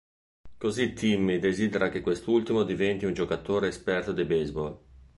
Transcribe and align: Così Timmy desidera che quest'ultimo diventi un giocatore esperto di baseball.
Così 0.57 0.93
Timmy 0.93 1.37
desidera 1.37 1.89
che 1.91 2.01
quest'ultimo 2.01 2.63
diventi 2.63 3.05
un 3.05 3.13
giocatore 3.13 3.67
esperto 3.67 4.11
di 4.11 4.25
baseball. 4.25 4.79